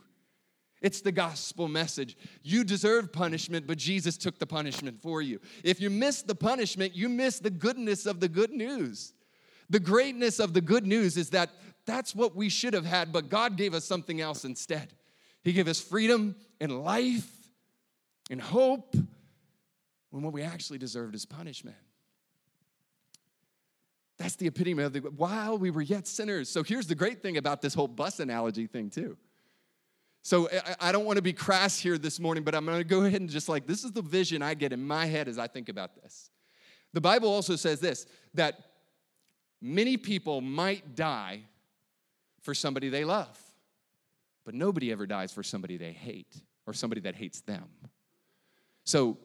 [0.82, 2.16] It's the gospel message.
[2.42, 5.40] You deserve punishment, but Jesus took the punishment for you.
[5.62, 9.12] If you miss the punishment, you miss the goodness of the good news.
[9.68, 11.50] The greatness of the good news is that
[11.86, 14.92] that's what we should have had, but God gave us something else instead.
[15.42, 17.30] He gave us freedom and life
[18.30, 18.94] and hope
[20.10, 21.76] when what we actually deserved is punishment.
[24.20, 26.50] That's the epitome of the while we were yet sinners.
[26.50, 29.16] So here's the great thing about this whole bus analogy thing, too.
[30.20, 33.04] So I, don't want to be crass here this morning, but I'm going to go
[33.04, 35.46] ahead and just like, this is the vision I get in my head as I
[35.46, 36.30] think about this.
[36.92, 38.04] The Bible also says this
[38.34, 38.60] that
[39.62, 41.40] many people might die
[42.42, 43.38] for somebody they love,
[44.44, 47.70] but nobody ever dies for somebody they hate or somebody that hates them.
[48.84, 49.16] So,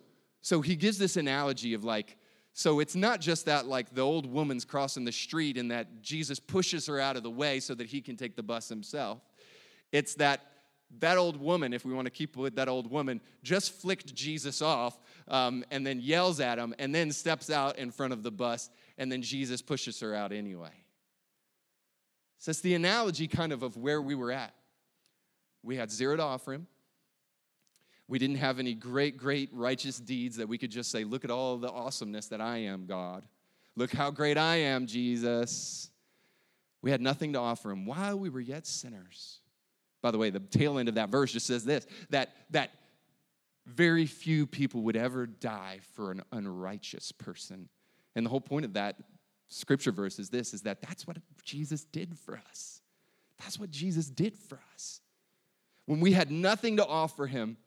[0.42, 2.16] so he gives this analogy of like,
[2.58, 6.40] so it's not just that like the old woman's crossing the street and that Jesus
[6.40, 9.20] pushes her out of the way so that he can take the bus himself.
[9.92, 10.40] It's that
[11.00, 14.62] that old woman, if we want to keep with that old woman, just flicked Jesus
[14.62, 18.32] off um, and then yells at him and then steps out in front of the
[18.32, 20.86] bus and then Jesus pushes her out anyway.
[22.38, 24.54] So it's the analogy kind of of where we were at.
[25.62, 26.68] We had zero to offer him.
[28.08, 31.32] We didn't have any great, great righteous deeds that we could just say, Look at
[31.32, 33.26] all the awesomeness that I am, God.
[33.76, 35.90] Look how great I am, Jesus.
[36.82, 39.40] We had nothing to offer him while we were yet sinners.
[40.02, 42.70] By the way, the tail end of that verse just says this that, that
[43.66, 47.70] very few people would ever die for an unrighteous person.
[48.16, 48.98] And the whole point of that
[49.48, 52.82] scripture verse is this is that that's what Jesus did for us.
[53.40, 55.02] That's what Jesus did for us.
[55.88, 57.58] When we had nothing to offer him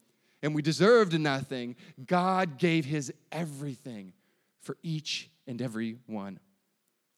[0.43, 4.13] and we deserved nothing, God gave his everything
[4.61, 6.39] for each and every one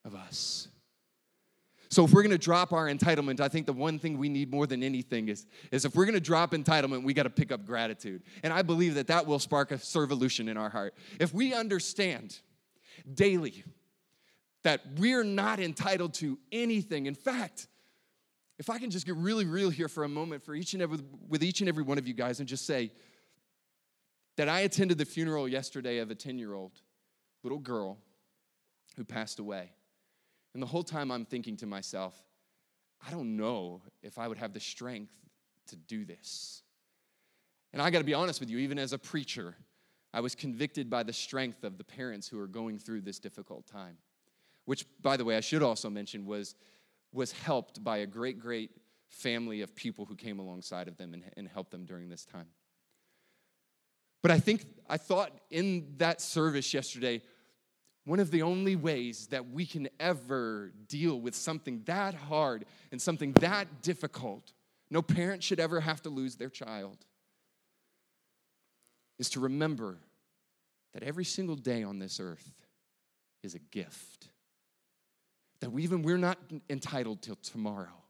[0.03, 0.67] of us.
[1.89, 4.65] So if we're to drop our entitlement, I think the one thing we need more
[4.65, 8.23] than anything is, is if we're to drop entitlement, we got to pick up gratitude.
[8.43, 10.95] And I believe that that will spark a servolution in our heart.
[11.19, 12.39] If we understand
[13.13, 13.65] daily
[14.63, 17.67] that we're not entitled to anything, in fact,
[18.57, 20.99] if I can just get really real here for a moment for each and every
[21.27, 22.91] with each and every one of you guys and just say
[24.37, 26.81] that I attended the funeral yesterday of a 10-year-old
[27.43, 27.97] little girl
[28.95, 29.71] who passed away.
[30.53, 32.21] And the whole time I'm thinking to myself,
[33.05, 35.13] I don't know if I would have the strength
[35.67, 36.61] to do this.
[37.73, 39.55] And I got to be honest with you, even as a preacher,
[40.13, 43.65] I was convicted by the strength of the parents who are going through this difficult
[43.65, 43.97] time.
[44.65, 46.55] Which, by the way, I should also mention was,
[47.13, 48.71] was helped by a great, great
[49.07, 52.47] family of people who came alongside of them and, and helped them during this time.
[54.21, 57.21] But I think, I thought in that service yesterday,
[58.05, 63.01] one of the only ways that we can ever deal with something that hard and
[63.01, 64.53] something that difficult,
[64.89, 66.97] no parent should ever have to lose their child,
[69.19, 69.97] is to remember
[70.93, 72.51] that every single day on this earth
[73.43, 74.29] is a gift.
[75.59, 78.00] That we, even we're not entitled till tomorrow.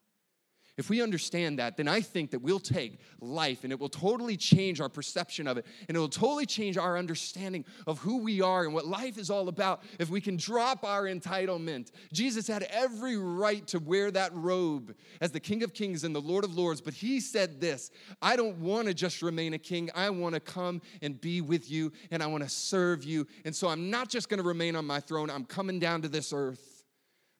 [0.81, 4.35] If we understand that, then I think that we'll take life and it will totally
[4.35, 5.67] change our perception of it.
[5.87, 9.29] And it will totally change our understanding of who we are and what life is
[9.29, 11.91] all about if we can drop our entitlement.
[12.11, 16.19] Jesus had every right to wear that robe as the King of Kings and the
[16.19, 19.91] Lord of Lords, but he said this I don't want to just remain a king.
[19.93, 23.27] I want to come and be with you and I want to serve you.
[23.45, 26.07] And so I'm not just going to remain on my throne, I'm coming down to
[26.07, 26.85] this earth.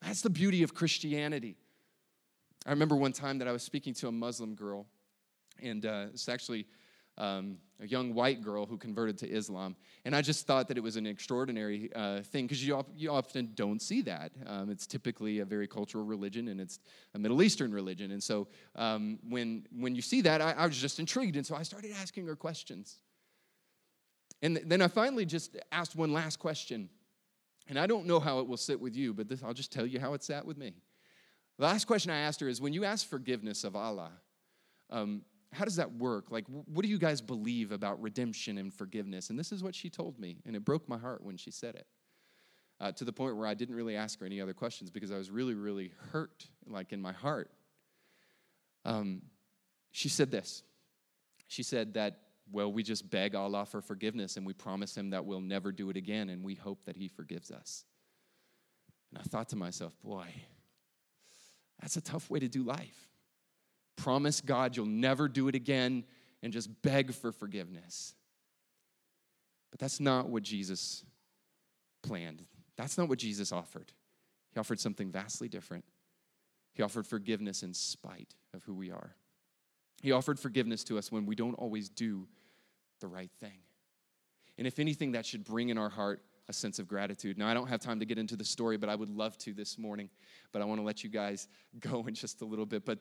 [0.04, 1.58] That's the beauty of Christianity.
[2.66, 4.86] I remember one time that I was speaking to a Muslim girl,
[5.62, 6.68] and uh, it's actually
[7.18, 9.76] um, a young white girl who converted to Islam.
[10.06, 13.52] And I just thought that it was an extraordinary uh, thing because you, you often
[13.56, 14.32] don't see that.
[14.48, 16.80] Um, it's typically a very cultural religion and it's
[17.14, 18.12] a Middle Eastern religion.
[18.12, 21.36] And so um, when, when you see that, I, I, was just intrigued.
[21.36, 23.00] And so I started asking her questions.
[24.42, 26.90] And then I finally just asked one last question.
[27.68, 29.86] And I don't know how it will sit with you, but this, I'll just tell
[29.86, 30.74] you how it sat with me.
[31.62, 34.10] The last question I asked her is when you ask forgiveness of Allah,
[34.90, 35.22] um,
[35.54, 36.32] how does that work?
[36.32, 39.30] Like, what do you guys believe about redemption and forgiveness?
[39.30, 41.76] And this is what she told me, and it broke my heart when she said
[41.76, 41.86] it.
[42.80, 45.20] Uh, to the point where I didn't really ask her any other questions because I
[45.20, 47.52] was really, really hurt, like in my heart.
[48.84, 49.22] Um,
[49.92, 50.64] she said this.
[51.48, 52.22] She said that,
[52.52, 55.92] well, we just beg Allah for forgiveness and we promise Him that we'll never do
[55.92, 57.86] it again and we hope that He forgives us.
[59.12, 60.26] And I thought to myself, boy,
[61.82, 63.10] that's a tough way to do life.
[63.98, 66.04] Promise God you'll never do it again
[66.42, 68.16] and just beg for forgiveness.
[69.72, 71.04] But that's not what Jesus
[72.04, 72.42] planned.
[72.78, 73.92] That's not what Jesus offered.
[74.54, 75.86] He offered something vastly different.
[76.74, 79.16] He offered forgiveness in spite of who we are.
[80.02, 82.28] He offered forgiveness to us when we don't always do
[83.00, 83.60] the right thing.
[84.58, 87.38] And if anything, that should bring in our heart a sense of gratitude.
[87.38, 89.54] Now, I don't have time to get into the story, but I would love to
[89.54, 90.10] this morning.
[90.52, 91.48] But I want to let you guys
[91.80, 92.86] go in just a little bit.
[92.86, 93.00] But,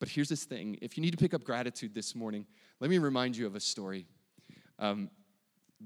[0.00, 2.46] but here's this thing if you need to pick up gratitude this morning,
[2.80, 4.06] let me remind you of a story.
[4.78, 5.10] Um,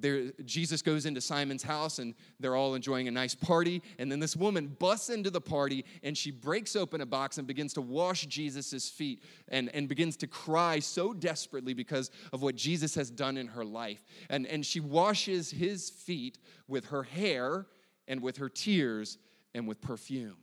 [0.00, 3.82] there, Jesus goes into Simon's house and they're all enjoying a nice party.
[3.98, 7.46] And then this woman busts into the party and she breaks open a box and
[7.46, 12.54] begins to wash Jesus' feet and, and begins to cry so desperately because of what
[12.56, 14.04] Jesus has done in her life.
[14.30, 17.66] And, and she washes his feet with her hair
[18.08, 19.18] and with her tears
[19.54, 20.36] and with perfume.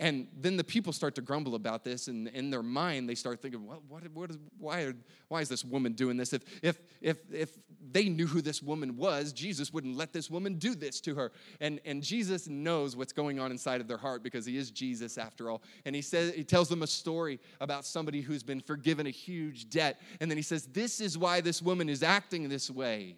[0.00, 3.42] And then the people start to grumble about this, and in their mind, they start
[3.42, 4.94] thinking, well, what, what is, why, are,
[5.28, 6.32] why is this woman doing this?
[6.32, 7.50] If, if, if, if
[7.92, 11.32] they knew who this woman was, Jesus wouldn't let this woman do this to her.
[11.60, 15.18] And, and Jesus knows what's going on inside of their heart because he is Jesus
[15.18, 15.60] after all.
[15.84, 19.68] And he, says, he tells them a story about somebody who's been forgiven a huge
[19.68, 20.00] debt.
[20.18, 23.16] And then he says, This is why this woman is acting this way.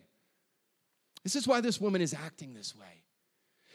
[1.22, 3.01] This is why this woman is acting this way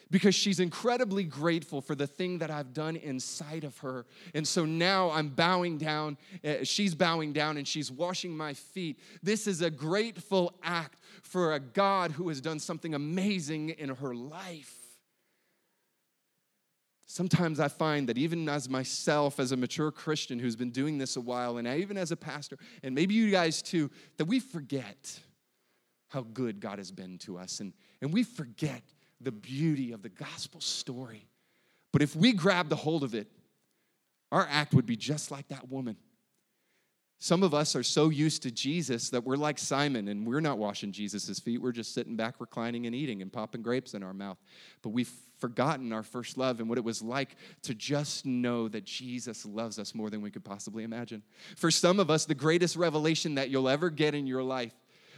[0.10, 4.06] because she's incredibly grateful for the thing that I've done inside of her.
[4.34, 9.00] And so now I'm bowing down, uh, she's bowing down, and she's washing my feet.
[9.22, 14.16] This is a grateful act for a God who has done something amazing in her
[14.16, 14.74] life.
[17.10, 21.16] Sometimes I find that even as myself, as a mature Christian who's been doing this
[21.16, 25.20] a while, and even as a pastor, and maybe you guys too, that we forget
[26.10, 27.62] how good God has been to us.
[27.62, 28.82] And, and we forget
[29.22, 31.28] the beauty of the gospel story.
[31.92, 33.28] But if we grabbed a hold of it,
[34.32, 35.98] our act would be just like that woman.
[37.20, 40.60] Some of us are so used to Jesus that we're like Simon and we're not
[40.60, 41.60] washing Jesus' feet.
[41.60, 44.38] We're just sitting back, reclining, and eating and popping grapes in our mouth.
[44.84, 48.86] But we've forgotten our first love and what it was like to just know that
[48.86, 51.24] Jesus loves us more than we could possibly imagine.
[51.56, 54.76] For some of us, the greatest revelation that you'll ever get in your life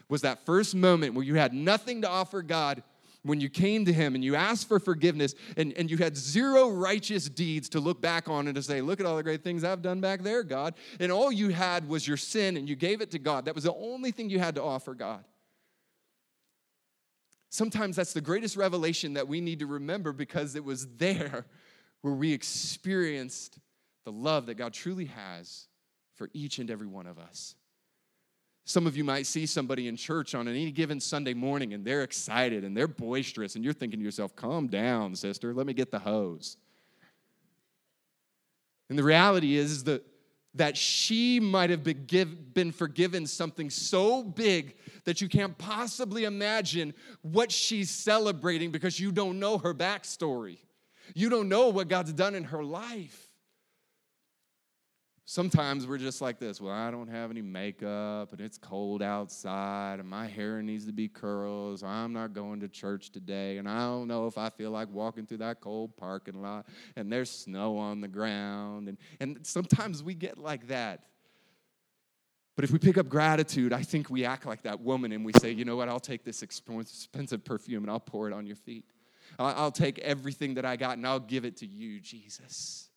[0.08, 2.82] was that first moment where you had nothing to offer God
[3.24, 6.70] when you came to him and you asked for forgiveness and, and you had zero
[6.70, 9.64] righteous deeds to look back on and to say, Look at all the great things
[9.64, 10.76] I've done back there, God.
[11.00, 13.46] And all you had was your sin and you gave it to God.
[13.46, 15.24] That was the only thing you had to offer God.
[17.50, 21.46] Sometimes that's the greatest revelation that we need to remember because it was there
[22.02, 23.60] where we experienced
[24.06, 25.68] the love that God truly has
[26.16, 27.56] for each and every one of us.
[28.70, 32.04] Some of you might see somebody in church on any given Sunday morning and they're
[32.04, 35.90] excited and they're boisterous, and you're thinking to yourself, calm down, sister, let me get
[35.90, 36.56] the hose.
[38.88, 40.06] And the reality is that,
[40.54, 46.26] that she might have been, give, been forgiven something so big that you can't possibly
[46.26, 50.60] imagine what she's celebrating because you don't know her backstory.
[51.16, 53.29] You don't know what God's done in her life.
[55.32, 56.60] Sometimes we're just like this.
[56.60, 60.92] Well, I don't have any makeup and it's cold outside and my hair needs to
[60.92, 61.84] be curls.
[61.84, 65.28] I'm not going to church today and I don't know if I feel like walking
[65.28, 66.65] through that cold parking lot
[66.96, 68.88] and there's snow on the ground.
[68.88, 71.04] And, and sometimes we get like that.
[72.56, 75.34] But if we pick up gratitude, I think we act like that woman and we
[75.39, 78.56] say, you know what, I'll take this expensive perfume and I'll pour it on your
[78.56, 78.86] feet.
[79.38, 82.88] I'll take everything that I got and I'll give it to you, Jesus.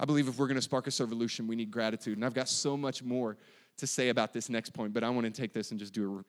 [0.00, 2.16] I believe if we're going to spark a revolution, we need gratitude.
[2.16, 3.36] And I've got so much more
[3.78, 6.18] to say about this next point, but I want to take this and just do
[6.18, 6.24] it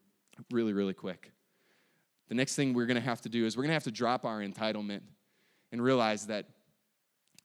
[0.52, 1.32] really, really quick.
[2.30, 3.92] The next thing we're going to have to do is we're going to have to
[3.92, 5.02] drop our entitlement
[5.72, 6.46] and realize that,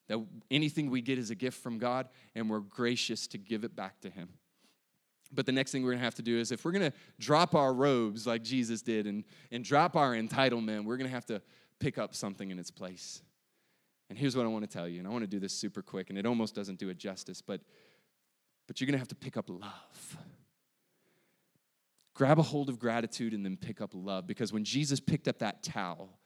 [0.09, 0.19] that
[0.51, 4.01] anything we get is a gift from God and we're gracious to give it back
[4.01, 4.29] to Him.
[5.33, 6.97] But the next thing we're going to have to do is if we're going to
[7.19, 11.27] drop our robes like Jesus did and, and drop our entitlement, we're going to have
[11.27, 11.43] to
[11.81, 13.23] pick up something in its place.
[14.15, 15.83] And here's what I want to tell you, and I want to do this super
[15.83, 17.61] quick, and it almost doesn't do it justice, but,
[18.69, 20.17] but you're going to have to pick up love.
[22.15, 25.41] Grab a hold of gratitude and then pick up love, because when Jesus picked up
[25.41, 26.17] that towel,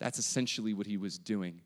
[0.00, 1.60] that's essentially what he was doing.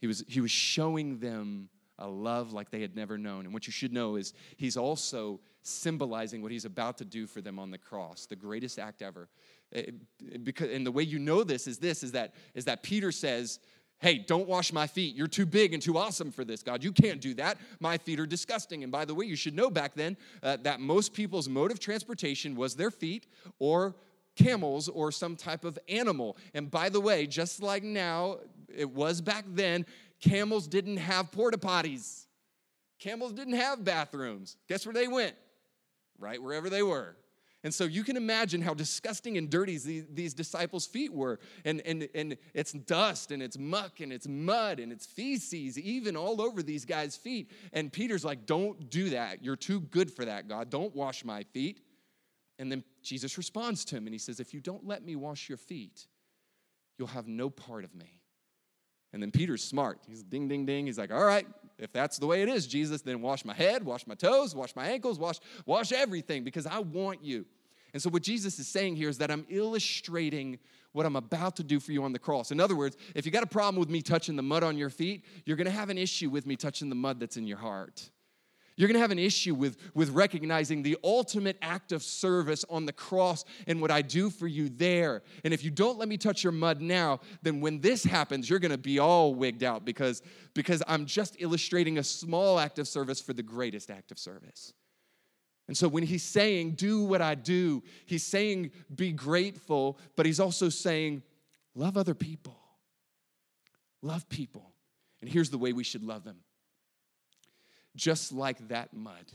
[0.00, 3.44] He was, he was showing them a love like they had never known.
[3.44, 7.42] And what you should know is he's also symbolizing what he's about to do for
[7.42, 9.28] them on the cross, the greatest act ever.
[9.70, 9.96] It,
[10.42, 13.60] because, and the way you know this is this is that, is that Peter says,
[14.02, 15.14] Hey, don't wash my feet.
[15.14, 16.82] You're too big and too awesome for this, God.
[16.82, 17.56] You can't do that.
[17.78, 18.82] My feet are disgusting.
[18.82, 21.78] And by the way, you should know back then uh, that most people's mode of
[21.78, 23.28] transportation was their feet
[23.60, 23.94] or
[24.34, 26.36] camels or some type of animal.
[26.52, 28.38] And by the way, just like now,
[28.68, 29.86] it was back then,
[30.20, 32.26] camels didn't have porta potties.
[32.98, 34.56] Camels didn't have bathrooms.
[34.68, 35.36] Guess where they went?
[36.18, 37.14] Right wherever they were.
[37.64, 41.38] And so you can imagine how disgusting and dirty these, these, disciples' feet were.
[41.64, 46.16] And, and, and it's dust and it's muck and it's mud and it's feces, even
[46.16, 47.50] all over these guys' feet.
[47.72, 49.44] And Peter's like, Don't do that.
[49.44, 50.70] You're too good for that, God.
[50.70, 51.80] Don't wash my feet.
[52.58, 55.48] And then Jesus responds to him and he says, If you don't let me wash
[55.48, 56.06] your feet,
[56.98, 58.20] you'll have no part of me.
[59.12, 60.00] And then Peter's smart.
[60.08, 60.86] He's ding, ding, ding.
[60.86, 61.46] He's like, All right,
[61.78, 64.74] if that's the way it is, Jesus, then wash my head, wash my toes, wash
[64.76, 67.46] my ankles, wash, wash everything because I want you.
[67.92, 70.58] And so, what Jesus is saying here is that I'm illustrating
[70.92, 72.50] what I'm about to do for you on the cross.
[72.50, 74.90] In other words, if you got a problem with me touching the mud on your
[74.90, 78.10] feet, you're gonna have an issue with me touching the mud that's in your heart.
[78.76, 82.86] You're going to have an issue with, with recognizing the ultimate act of service on
[82.86, 85.22] the cross and what I do for you there.
[85.44, 88.58] And if you don't let me touch your mud now, then when this happens, you're
[88.58, 90.22] going to be all wigged out because,
[90.54, 94.72] because I'm just illustrating a small act of service for the greatest act of service.
[95.68, 100.40] And so when he's saying, do what I do, he's saying, be grateful, but he's
[100.40, 101.22] also saying,
[101.74, 102.56] love other people.
[104.02, 104.72] Love people.
[105.20, 106.38] And here's the way we should love them
[107.96, 109.32] just like that mud.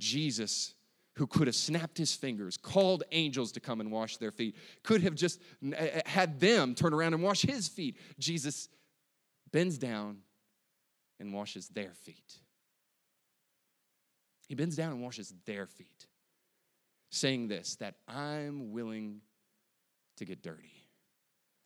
[0.00, 0.74] Jesus,
[1.16, 5.02] who could have snapped his fingers, called angels to come and wash their feet, could
[5.02, 5.40] have just
[6.06, 7.96] had them turn around and wash his feet.
[8.18, 8.68] Jesus
[9.52, 10.18] bends down
[11.20, 12.38] and washes their feet.
[14.48, 16.06] He bends down and washes their feet,
[17.10, 19.20] saying this that I'm willing
[20.16, 20.72] to get dirty.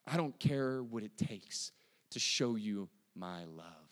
[0.06, 1.72] I don't care what it takes
[2.12, 3.87] to show you my love.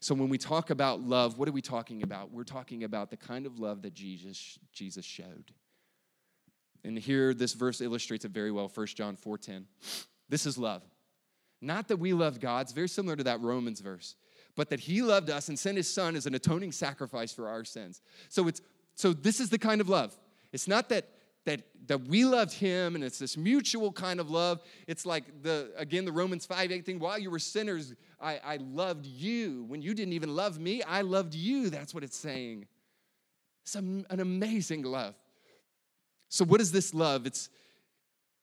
[0.00, 2.32] So when we talk about love, what are we talking about?
[2.32, 5.52] We're talking about the kind of love that Jesus, Jesus showed.
[6.84, 9.64] And here this verse illustrates it very well, 1 John 4:10.
[10.28, 10.82] This is love.
[11.60, 14.16] Not that we loved God, it's very similar to that Romans verse,
[14.54, 17.64] but that he loved us and sent his son as an atoning sacrifice for our
[17.64, 18.02] sins.
[18.28, 18.60] So it's
[18.94, 20.14] so this is the kind of love.
[20.52, 21.08] It's not that
[21.44, 24.60] that, that we loved him and it's this mutual kind of love.
[24.86, 26.98] It's like the again the Romans 5 8 thing.
[26.98, 29.64] While you were sinners, I, I loved you.
[29.68, 31.68] When you didn't even love me, I loved you.
[31.68, 32.66] That's what it's saying.
[33.64, 35.14] It's an amazing love.
[36.30, 37.26] So, what is this love?
[37.26, 37.50] It's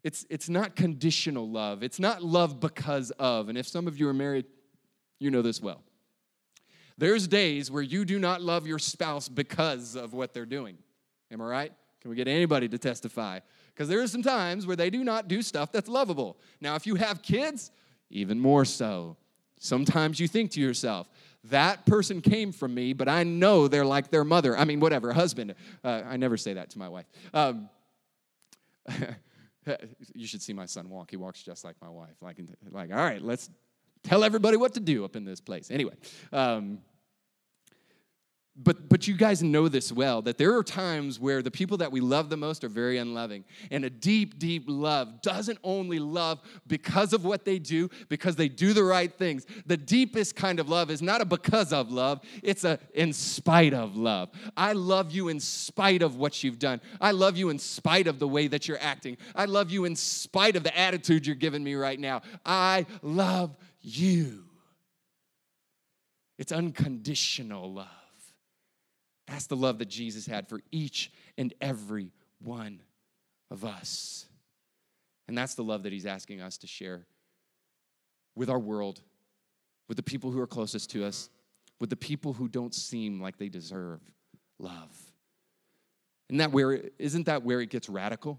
[0.04, 1.84] it's it's not conditional love.
[1.84, 3.50] It's not love because of.
[3.50, 4.46] And if some of you are married,
[5.20, 5.82] you know this well.
[6.98, 10.78] There's days where you do not love your spouse because of what they're doing.
[11.32, 11.74] Am I right?
[12.02, 13.40] Can we get anybody to testify?
[13.74, 16.38] Because there are some times where they do not do stuff that's lovable.
[16.60, 17.72] Now, if you have kids,
[18.10, 19.18] even more so.
[19.64, 21.08] Sometimes you think to yourself,
[21.44, 24.58] that person came from me, but I know they're like their mother.
[24.58, 25.54] I mean, whatever, husband.
[25.84, 27.06] Uh, I never say that to my wife.
[27.32, 27.70] Um,
[30.16, 31.12] you should see my son walk.
[31.12, 32.16] He walks just like my wife.
[32.22, 32.38] Like,
[32.72, 33.52] like all right, let's
[34.02, 35.70] tell everybody what to do up in this place.
[35.70, 35.94] Anyway,
[36.34, 36.80] um,
[38.56, 41.92] but but you guys know this well that there are times where the people that
[41.92, 43.46] we love the most are very unloving.
[43.72, 48.50] And a deep deep love doesn't only love because of what they do because they
[48.50, 49.46] do the right things.
[49.66, 53.74] The deepest kind of love is not a because of love it's a in spite
[53.74, 54.30] of love.
[54.58, 56.82] I love you in spite of what you've done.
[57.00, 59.18] I love you in spite of the way that you're acting.
[59.34, 62.22] I love you in spite of the attitude you're giving me right now.
[62.46, 64.44] I love you.
[66.38, 68.01] It's unconditional love
[69.32, 72.82] that's the love that Jesus had for each and every one
[73.50, 74.26] of us.
[75.28, 77.06] And that's the love that he's asking us to share
[78.36, 79.00] with our world,
[79.88, 81.30] with the people who are closest to us,
[81.80, 84.02] with the people who don't seem like they deserve
[84.60, 84.92] love.
[86.30, 88.38] Isn't that where, isn't that where it gets radical?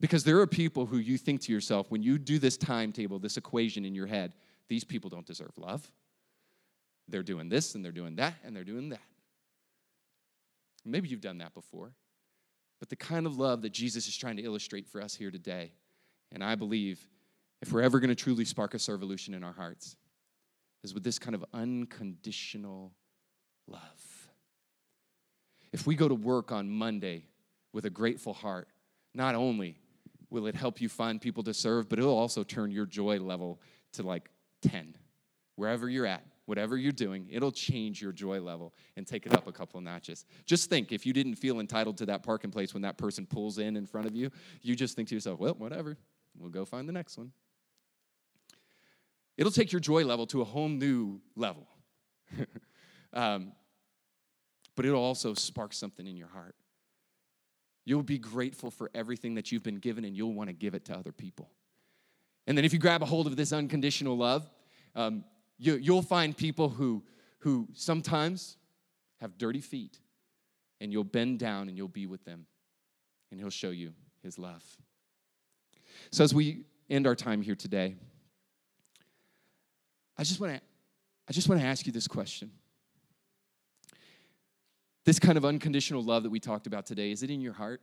[0.00, 3.36] Because there are people who you think to yourself, when you do this timetable, this
[3.36, 4.32] equation in your head,
[4.68, 5.90] these people don't deserve love.
[7.08, 9.00] They're doing this and they're doing that and they're doing that.
[10.86, 11.92] Maybe you've done that before.
[12.78, 15.72] But the kind of love that Jesus is trying to illustrate for us here today,
[16.32, 17.08] and I believe
[17.62, 19.96] if we're ever going to truly spark a revolution in our hearts,
[20.84, 22.92] is with this kind of unconditional
[23.66, 24.28] love.
[25.72, 27.24] If we go to work on Monday
[27.72, 28.68] with a grateful heart,
[29.14, 29.78] not only
[30.30, 33.60] will it help you find people to serve, but it'll also turn your joy level
[33.94, 34.30] to like
[34.62, 34.94] 10,
[35.56, 39.46] wherever you're at whatever you're doing, it'll change your joy level and take it up
[39.46, 40.24] a couple of notches.
[40.46, 43.58] Just think if you didn't feel entitled to that parking place when that person pulls
[43.58, 44.30] in in front of you,
[44.62, 45.98] you just think to yourself, well, whatever,
[46.38, 47.32] we'll go find the next one.
[49.36, 51.66] It'll take your joy level to a whole new level.
[53.12, 53.52] um,
[54.76, 56.54] but it'll also spark something in your heart.
[57.84, 60.84] You'll be grateful for everything that you've been given and you'll want to give it
[60.86, 61.50] to other people.
[62.46, 64.48] And then if you grab a hold of this unconditional love,
[64.94, 65.24] um,
[65.58, 67.02] you, you'll find people who,
[67.40, 68.56] who sometimes
[69.20, 69.98] have dirty feet,
[70.80, 72.46] and you'll bend down and you'll be with them,
[73.30, 73.92] and He'll show you
[74.22, 74.62] His love.
[76.10, 77.96] So, as we end our time here today,
[80.18, 80.60] I just want to
[81.28, 82.50] I just want to ask you this question.
[85.04, 87.80] This kind of unconditional love that we talked about today, is it in your heart?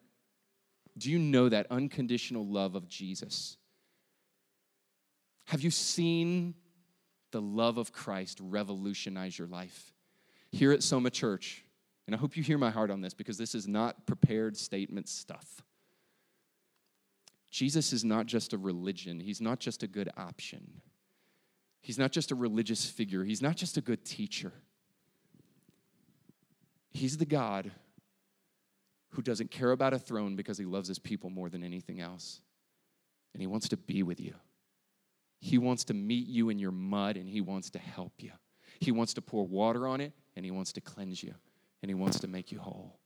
[0.97, 3.57] Do you know that unconditional love of Jesus?
[5.45, 6.53] Have you seen
[7.33, 9.91] the love of Christ revolutionize your life.
[10.51, 11.65] Here at Soma Church,
[12.05, 15.07] And I hope you hear my heart on this because this is not prepared statement
[15.07, 15.63] stuff.
[17.49, 20.81] Jesus is not just a religion, he's not just a good option.
[21.81, 24.53] He's not just a religious figure, he's not just a good teacher.
[26.91, 27.71] He's the God
[29.09, 32.41] who doesn't care about a throne because he loves his people more than anything else.
[33.33, 34.35] And he wants to be with you.
[35.43, 38.31] He wants to meet you in your mud and he wants to help you.
[38.79, 41.35] He wants to pour water on it and he wants to cleanse you
[41.81, 42.97] and he wants to make you whole.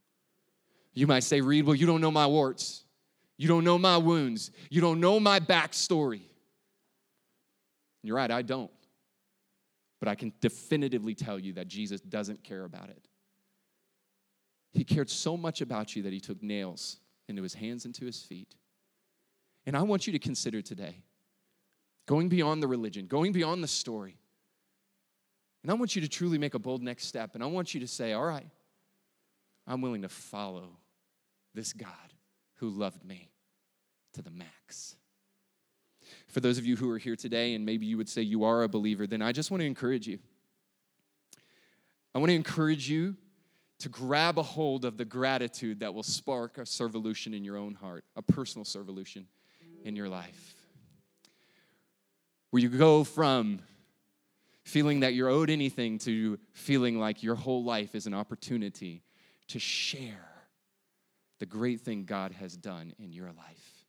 [0.94, 2.84] You might say, Reed, well, you don't know my warts.
[3.38, 4.52] You don't know my wounds.
[4.70, 6.22] You don't know my backstory.
[8.04, 8.70] You're right, I don't.
[10.00, 13.08] But I can definitively tell you that Jesus doesn't care about it.
[14.74, 18.06] He cared so much about you that he took nails into his hands and to
[18.06, 18.54] his feet.
[19.66, 21.02] And I want you to consider today
[22.08, 24.18] going beyond the religion, going beyond the story.
[25.62, 27.36] And I want you to truly make a bold next step.
[27.36, 28.50] And I want you to say, All right,
[29.68, 30.78] I'm willing to follow
[31.54, 31.92] this God
[32.56, 33.30] who loved me
[34.14, 34.96] to the max.
[36.30, 38.64] For those of you who are here today, and maybe you would say you are
[38.64, 40.20] a believer, then I just want to encourage you.
[42.16, 43.16] I want to encourage you
[43.80, 47.76] to grab a hold of the gratitude that will spark a servolution in your own
[47.76, 49.26] heart, a personal servolution
[49.84, 50.57] in your life.
[52.52, 53.60] Where you go from
[54.64, 59.04] feeling that you're owed anything to feeling like your whole life is an opportunity
[59.48, 60.28] to share
[61.40, 63.86] the great thing God has done in your life.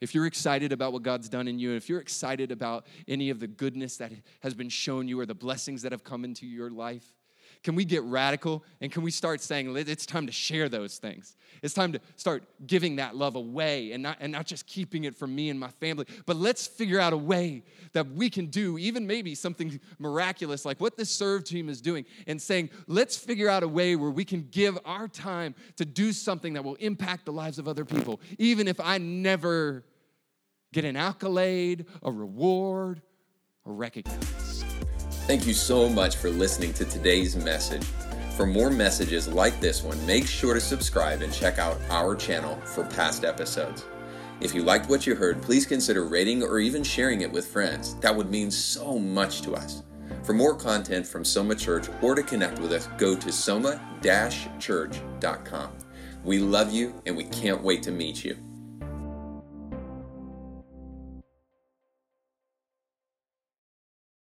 [0.00, 3.30] If you're excited about what God's done in you, and if you're excited about any
[3.30, 6.46] of the goodness that has been shown you or the blessings that have come into
[6.46, 7.17] your life,
[7.62, 11.36] can we get radical and can we start saying it's time to share those things?
[11.62, 15.16] It's time to start giving that love away and not, and not just keeping it
[15.16, 18.78] for me and my family, but let's figure out a way that we can do
[18.78, 23.48] even maybe something miraculous like what this serve team is doing and saying, let's figure
[23.48, 27.24] out a way where we can give our time to do something that will impact
[27.24, 29.84] the lives of other people, even if I never
[30.72, 33.02] get an accolade, a reward,
[33.64, 34.47] or recognize.
[35.28, 37.84] Thank you so much for listening to today's message.
[38.34, 42.56] For more messages like this one, make sure to subscribe and check out our channel
[42.64, 43.84] for past episodes.
[44.40, 47.94] If you liked what you heard, please consider rating or even sharing it with friends.
[47.96, 49.82] That would mean so much to us.
[50.22, 55.72] For more content from Soma Church or to connect with us, go to soma-church.com.
[56.24, 58.38] We love you and we can't wait to meet you.